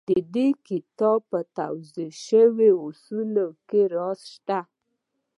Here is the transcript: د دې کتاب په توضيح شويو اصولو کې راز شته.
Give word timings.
د 0.09 0.11
دې 0.35 0.47
کتاب 0.67 1.19
په 1.31 1.39
توضيح 1.57 2.11
شويو 2.25 2.77
اصولو 2.87 3.47
کې 3.67 3.81
راز 3.95 4.19
شته. 4.33 4.59